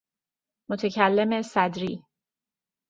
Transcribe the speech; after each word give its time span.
متکلم 0.69 1.41
صدری 1.41 2.03